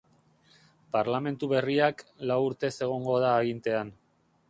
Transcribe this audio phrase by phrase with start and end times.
[0.95, 2.03] Parlamentu berriak
[2.33, 3.97] lau urtez egongo da agintean.